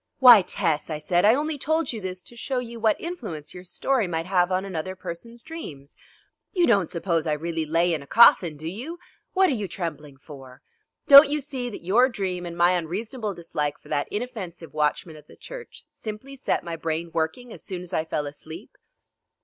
[0.17, 3.63] "Why, Tess," I said, "I only told you this to show you what influence your
[3.63, 5.95] story might have on another person's dreams.
[6.53, 8.97] You don't suppose I really lay in a coffin, do you?
[9.33, 10.63] What are you trembling for?
[11.07, 15.27] Don't you see that your dream and my unreasonable dislike for that inoffensive watchman of
[15.27, 18.79] the church simply set my brain working as soon as I fell asleep?"